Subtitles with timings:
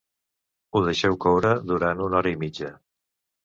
[0.73, 2.75] Ho deixeu coure durant una hora i mitja